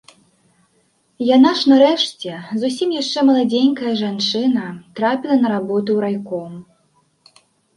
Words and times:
Яна 1.35 1.51
ж 1.59 1.71
нарэшце, 1.73 2.31
зусім 2.63 2.89
яшчэ 3.01 3.19
маладзенькая 3.29 3.93
жанчына, 4.01 4.65
трапіла 5.01 5.35
на 5.45 5.55
работу 5.55 5.89
ў 5.93 5.99
райком. 6.07 6.53